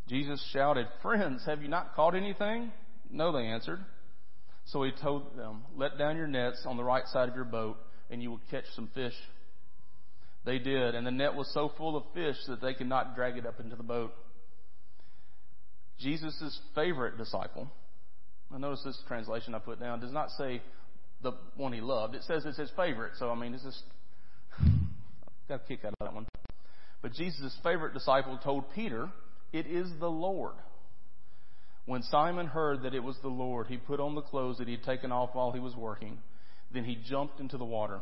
[0.08, 2.72] Jesus shouted, Friends, have you not caught anything?
[3.10, 3.80] No, they answered.
[4.66, 7.78] So he told them, Let down your nets on the right side of your boat,
[8.10, 9.14] and you will catch some fish.
[10.46, 13.38] They did, and the net was so full of fish that they could not drag
[13.38, 14.14] it up into the boat.
[16.00, 17.70] Jesus' favorite disciple.
[18.54, 20.62] I notice this translation I put down does not say
[21.22, 22.14] the one he loved.
[22.14, 23.14] It says it's his favorite.
[23.18, 23.84] So, I mean, it's just,
[25.48, 26.28] got a kick out of that one.
[27.02, 29.10] But Jesus' favorite disciple told Peter,
[29.54, 30.56] It is the Lord.
[31.86, 34.76] When Simon heard that it was the Lord, he put on the clothes that he
[34.76, 36.20] had taken off while he was working.
[36.74, 38.02] Then he jumped into the water.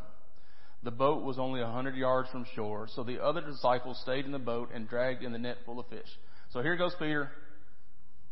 [0.83, 4.31] The boat was only a hundred yards from shore, so the other disciples stayed in
[4.31, 6.07] the boat and dragged in the net full of fish.
[6.49, 7.29] So here goes Peter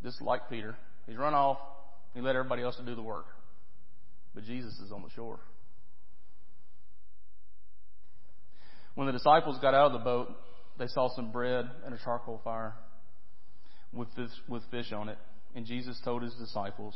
[0.03, 0.75] just like Peter.
[1.07, 1.57] He's run off.
[2.13, 3.25] He let everybody else do the work.
[4.33, 5.39] But Jesus is on the shore.
[8.95, 10.31] When the disciples got out of the boat,
[10.77, 12.73] they saw some bread and a charcoal fire
[13.93, 15.17] with fish, with fish on it.
[15.55, 16.95] And Jesus told his disciples,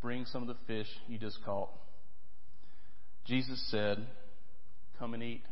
[0.00, 1.70] Bring some of the fish you just caught.
[3.26, 4.06] Jesus said,
[4.98, 5.42] Come and eat.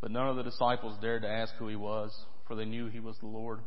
[0.00, 2.14] But none of the disciples dared to ask who he was,
[2.46, 3.60] for they knew he was the Lord.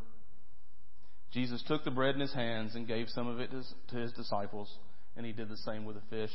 [1.31, 3.51] Jesus took the bread in his hands and gave some of it
[3.89, 4.69] to his disciples,
[5.15, 6.31] and he did the same with the fish.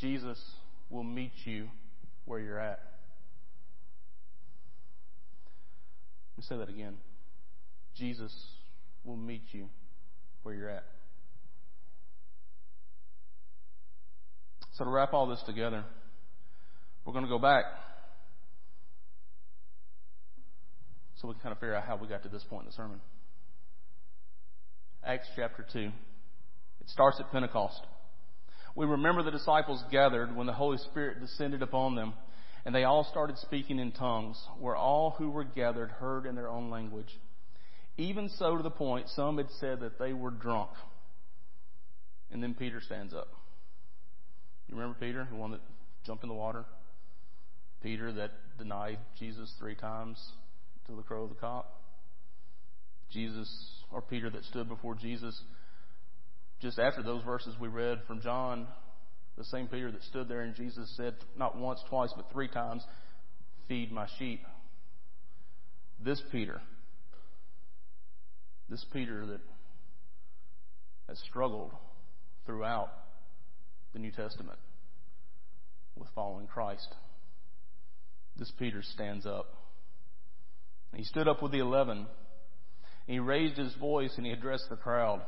[0.00, 0.38] Jesus
[0.90, 1.68] will meet you
[2.26, 2.80] where you're at.
[6.36, 6.96] Let me say that again.
[7.96, 8.34] Jesus
[9.04, 9.68] will meet you
[10.42, 10.84] where you're at.
[14.76, 15.84] So, to wrap all this together,
[17.06, 17.64] we're going to go back
[21.14, 22.74] so we can kind of figure out how we got to this point in the
[22.74, 23.00] sermon.
[25.02, 25.78] Acts chapter 2.
[25.78, 25.92] It
[26.88, 27.80] starts at Pentecost.
[28.74, 32.12] We remember the disciples gathered when the Holy Spirit descended upon them,
[32.66, 36.50] And they all started speaking in tongues, where all who were gathered heard in their
[36.50, 37.18] own language.
[37.96, 40.68] Even so, to the point, some had said that they were drunk.
[42.30, 43.28] And then Peter stands up.
[44.68, 45.60] You remember Peter, the one that
[46.04, 46.64] jumped in the water?
[47.82, 50.18] Peter that denied Jesus three times
[50.86, 51.66] to the crow of the cock?
[53.10, 53.48] Jesus,
[53.92, 55.40] or Peter that stood before Jesus
[56.60, 58.66] just after those verses we read from John
[59.36, 62.82] the same Peter that stood there and Jesus said, not once, twice, but three times,
[63.68, 64.42] Feed my sheep.
[66.04, 66.60] This Peter,
[68.68, 69.40] this Peter that
[71.08, 71.72] has struggled
[72.44, 72.90] throughout
[73.96, 74.58] the New Testament
[75.96, 76.86] with following Christ.
[78.36, 79.46] This Peter stands up.
[80.94, 82.06] He stood up with the eleven.
[83.06, 85.22] He raised his voice and he addressed the crowd.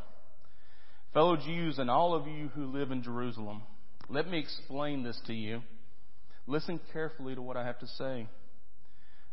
[1.14, 3.62] Fellow Jews and all of you who live in Jerusalem,
[4.10, 5.62] let me explain this to you.
[6.46, 8.28] Listen carefully to what I have to say.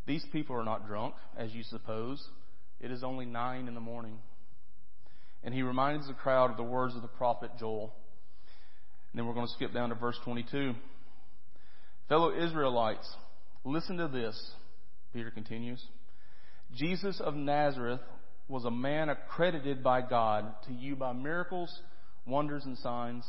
[0.08, 2.26] These people are not drunk, as you suppose.
[2.80, 4.20] It is only nine in the morning.
[5.44, 7.94] And he reminds the crowd of the words of the prophet Joel.
[9.16, 10.74] Then we're going to skip down to verse 22.
[12.10, 13.10] Fellow Israelites,
[13.64, 14.38] listen to this,
[15.14, 15.82] Peter continues.
[16.76, 18.02] Jesus of Nazareth
[18.50, 21.74] was a man accredited by God to you by miracles,
[22.28, 23.26] wonders, and signs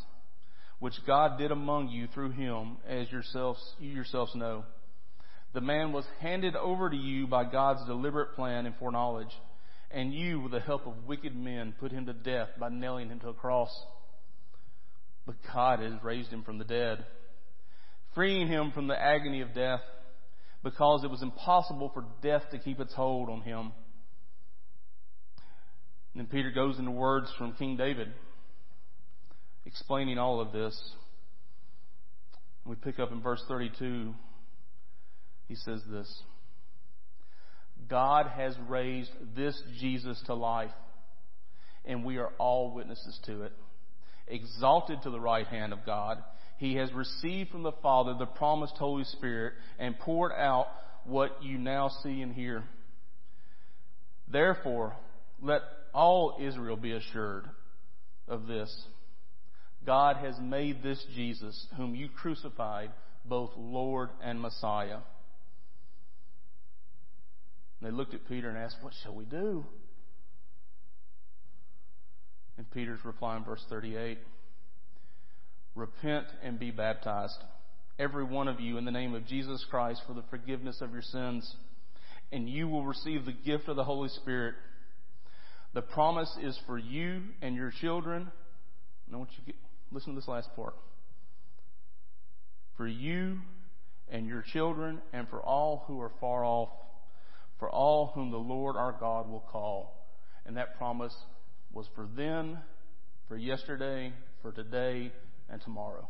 [0.79, 4.65] which God did among you through him, as yourselves, you yourselves know.
[5.55, 9.33] The man was handed over to you by God's deliberate plan and foreknowledge,
[9.91, 13.21] and you, with the help of wicked men, put him to death by nailing him
[13.21, 13.71] to a cross.
[15.27, 17.05] But God has raised him from the dead,
[18.15, 19.81] freeing him from the agony of death,
[20.63, 23.73] because it was impossible for death to keep its hold on him.
[26.15, 28.09] And then Peter goes into words from King David
[29.67, 30.81] explaining all of this.
[32.65, 34.15] We pick up in verse 32.
[35.49, 36.23] He says this
[37.89, 40.73] God has raised this Jesus to life,
[41.85, 43.53] and we are all witnesses to it.
[44.29, 46.23] Exalted to the right hand of God,
[46.59, 50.69] He has received from the Father the promised Holy Spirit and poured out
[51.05, 52.65] what you now see and hear.
[54.29, 54.97] Therefore,
[55.41, 55.63] let
[55.95, 57.49] all Israel be assured
[58.29, 58.87] of this
[59.87, 62.91] God has made this Jesus, whom you crucified,
[63.25, 64.99] both Lord and Messiah.
[67.81, 69.65] And they looked at Peter and asked, What shall we do?
[72.59, 74.19] And Peter's reply in verse 38
[75.75, 77.37] Repent and be baptized,
[77.99, 81.03] every one of you, in the name of Jesus Christ for the forgiveness of your
[81.03, 81.55] sins,
[82.33, 84.55] and you will receive the gift of the Holy Spirit.
[85.75, 88.33] The promise is for you and your children.
[89.13, 89.57] I want you to get,
[89.93, 90.75] Listen to this last part.
[92.77, 93.39] For you
[94.09, 96.71] and your children, and for all who are far off,
[97.59, 100.07] for all whom the Lord our God will call.
[100.45, 101.15] And that promise
[101.77, 102.59] was for then,
[103.29, 104.11] for yesterday,
[104.41, 105.13] for today,
[105.51, 106.09] and tomorrow.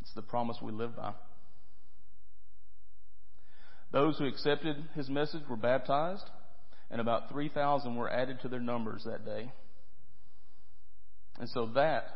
[0.00, 1.12] It's the promise we live by.
[3.92, 6.28] Those who accepted his message were baptized,
[6.90, 9.52] and about 3,000 were added to their numbers that day.
[11.38, 12.08] And so that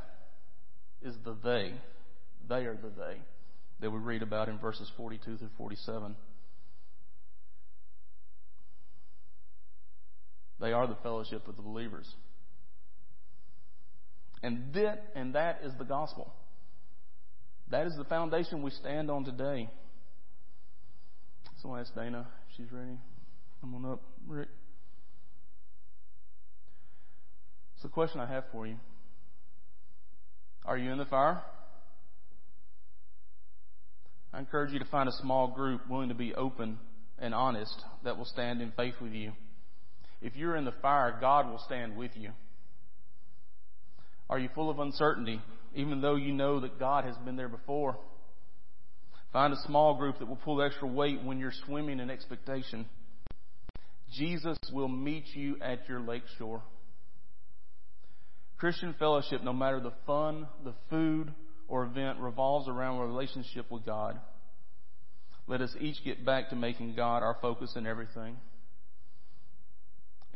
[1.02, 1.72] is the they.
[2.48, 3.18] They are the they
[3.80, 6.16] that we read about in verses 42 through 47.
[10.60, 12.06] They are the fellowship of the believers.
[14.42, 16.32] And that, and that is the gospel.
[17.70, 19.70] That is the foundation we stand on today.
[21.60, 22.26] Someone ask Dana.
[22.48, 22.98] if She's ready.
[23.60, 24.48] Come on up, Rick.
[27.74, 28.76] It's the question I have for you.
[30.64, 31.42] Are you in the fire?
[34.32, 36.78] I encourage you to find a small group willing to be open
[37.18, 39.32] and honest that will stand in faith with you.
[40.22, 42.30] If you're in the fire, God will stand with you.
[44.28, 45.40] Are you full of uncertainty,
[45.74, 47.96] even though you know that God has been there before?
[49.32, 52.86] Find a small group that will pull extra weight when you're swimming in expectation.
[54.12, 56.62] Jesus will meet you at your lake shore.
[58.58, 61.32] Christian fellowship, no matter the fun, the food,
[61.66, 64.20] or event, revolves around a relationship with God.
[65.46, 68.36] Let us each get back to making God our focus in everything.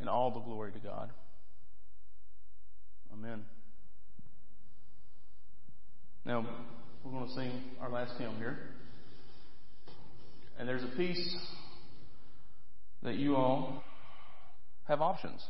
[0.05, 1.09] And all the glory to God.
[3.11, 3.47] Amen.
[6.27, 6.47] Now,
[7.03, 7.51] we're going to sing
[7.81, 8.59] our last hymn here.
[10.59, 11.35] And there's a piece
[13.03, 13.83] that you all
[14.89, 15.43] have options.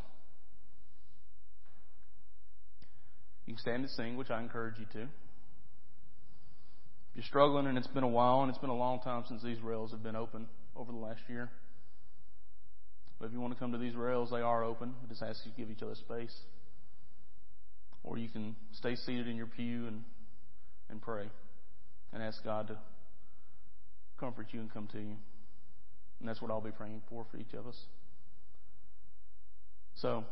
[3.46, 5.00] You can stand and sing, which I encourage you to.
[5.00, 5.08] If
[7.16, 9.60] you're struggling and it's been a while and it's been a long time since these
[9.60, 10.46] rails have been open
[10.76, 11.50] over the last year,
[13.18, 14.94] but if you want to come to these rails, they are open.
[15.02, 16.34] We just ask you to give each other space.
[18.02, 20.02] Or you can stay seated in your pew and,
[20.90, 21.28] and pray
[22.12, 22.78] and ask God to
[24.18, 25.16] comfort you and come to you.
[26.20, 27.76] And that's what I'll be praying for for each of us.
[29.96, 30.24] So,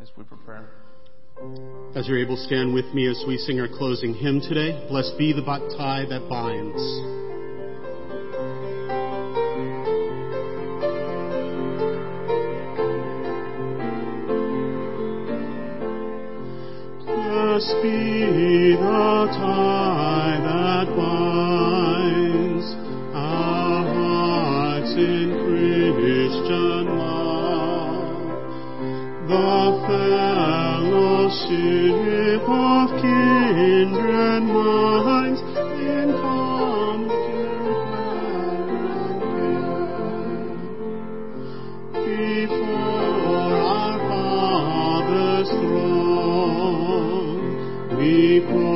[0.00, 0.68] as we prepare.
[1.94, 4.86] As you're able, stand with me as we sing our closing hymn today.
[4.88, 7.37] Blessed be the tie that binds.
[17.58, 22.66] Blessed be the tie that binds
[23.12, 28.30] our hearts in Christian love,
[29.26, 31.34] the fellowship
[32.48, 35.40] of kindred minds
[35.80, 36.47] in common
[47.98, 48.67] we pour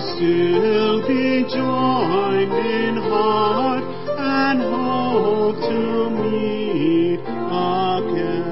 [0.00, 3.84] still be joined in heart
[4.18, 8.50] and hope to meet again.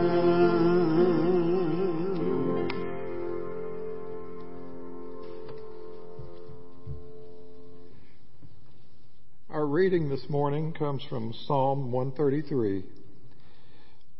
[9.49, 12.84] Our reading this morning comes from Psalm 133.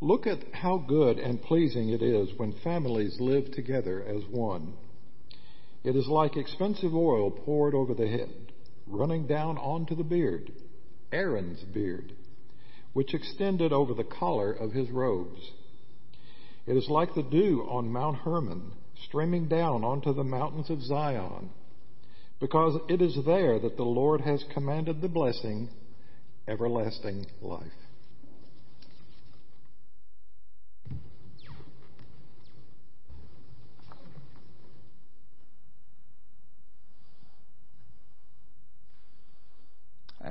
[0.01, 4.73] Look at how good and pleasing it is when families live together as one.
[5.85, 8.53] It is like expensive oil poured over the head,
[8.87, 10.53] running down onto the beard,
[11.13, 12.13] Aaron's beard,
[12.93, 15.53] which extended over the collar of his robes.
[16.67, 18.73] It is like the dew on Mount Hermon,
[19.05, 21.51] streaming down onto the mountains of Zion
[22.41, 25.69] because it is there that the Lord has commanded the blessing,
[26.47, 27.67] everlasting life.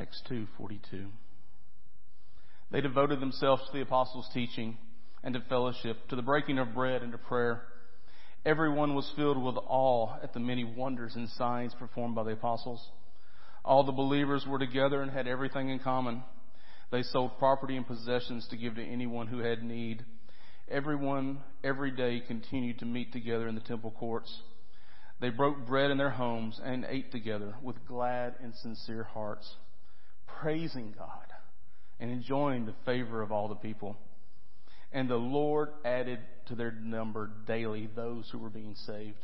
[0.08, 1.12] Acts 2:42.
[2.72, 4.78] They devoted themselves to the apostles' teaching
[5.22, 7.68] and to fellowship, to the breaking of bread and to prayer.
[8.45, 12.89] Everyone was filled with awe at the many wonders and signs performed by the apostles.
[13.66, 16.24] All the believers were together and had everything in common.
[16.89, 20.05] They sold property and possessions to give to anyone who had need.
[20.70, 24.41] Everyone, every day, continued to meet together in the temple courts.
[25.20, 29.58] They broke bread in their homes and ate together with glad and sincere hearts,
[30.41, 31.25] praising God
[31.99, 33.97] and enjoying the favor of all the people.
[34.91, 39.17] And the Lord added to their number daily those who were being saved.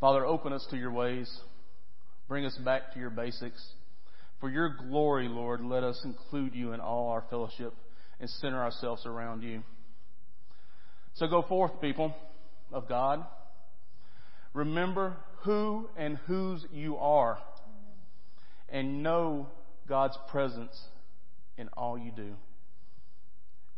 [0.00, 1.30] Father, open us to your ways.
[2.28, 3.62] Bring us back to your basics.
[4.40, 7.74] For your glory, Lord, let us include you in all our fellowship
[8.20, 9.62] and center ourselves around you.
[11.14, 12.14] So go forth, people
[12.72, 13.24] of God.
[14.52, 17.38] Remember who and whose you are.
[18.68, 19.48] And know
[19.88, 20.78] God's presence
[21.56, 22.34] in all you do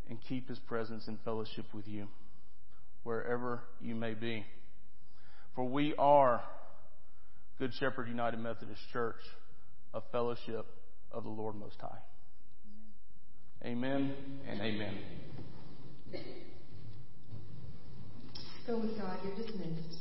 [0.09, 2.07] and keep his presence in fellowship with you
[3.03, 4.45] wherever you may be.
[5.55, 6.41] For we are
[7.59, 9.15] Good Shepherd United Methodist Church,
[9.93, 10.65] a fellowship
[11.11, 11.99] of the Lord Most High.
[13.65, 14.13] Amen
[14.47, 14.97] and amen.
[18.67, 19.17] Go with God.
[19.23, 19.97] You're dismissed.